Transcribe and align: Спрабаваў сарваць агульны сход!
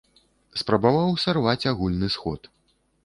Спрабаваў 0.61 1.11
сарваць 1.25 1.67
агульны 1.73 2.07
сход! 2.17 2.41